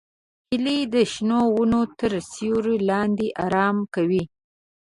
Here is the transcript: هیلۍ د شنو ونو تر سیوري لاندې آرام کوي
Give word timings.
هیلۍ 0.49 0.79
د 0.93 0.95
شنو 1.11 1.41
ونو 1.55 1.81
تر 1.99 2.11
سیوري 2.31 2.77
لاندې 2.89 3.27
آرام 3.45 3.77
کوي 3.95 4.23